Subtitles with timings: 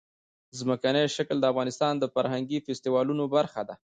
[0.59, 3.75] ځمکنی شکل د افغانستان د فرهنګي فستیوالونو برخه ده.